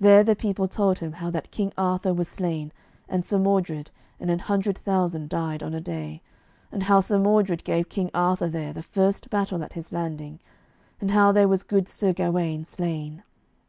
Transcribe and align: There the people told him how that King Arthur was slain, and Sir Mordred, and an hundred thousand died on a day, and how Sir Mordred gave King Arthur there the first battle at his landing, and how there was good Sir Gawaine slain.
There 0.00 0.24
the 0.24 0.34
people 0.34 0.66
told 0.66 0.98
him 0.98 1.12
how 1.12 1.30
that 1.30 1.52
King 1.52 1.72
Arthur 1.78 2.12
was 2.12 2.26
slain, 2.26 2.72
and 3.08 3.24
Sir 3.24 3.38
Mordred, 3.38 3.92
and 4.18 4.28
an 4.28 4.40
hundred 4.40 4.76
thousand 4.76 5.28
died 5.28 5.62
on 5.62 5.72
a 5.72 5.80
day, 5.80 6.22
and 6.72 6.82
how 6.82 6.98
Sir 6.98 7.20
Mordred 7.20 7.62
gave 7.62 7.88
King 7.88 8.10
Arthur 8.12 8.48
there 8.48 8.72
the 8.72 8.82
first 8.82 9.30
battle 9.30 9.62
at 9.62 9.74
his 9.74 9.92
landing, 9.92 10.40
and 11.00 11.12
how 11.12 11.30
there 11.30 11.46
was 11.46 11.62
good 11.62 11.88
Sir 11.88 12.12
Gawaine 12.12 12.64
slain. 12.64 13.22